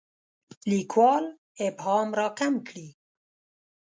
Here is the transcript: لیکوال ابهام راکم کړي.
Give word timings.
لیکوال 0.69 1.25
ابهام 1.67 2.09
راکم 2.19 2.53
کړي. 2.67 2.87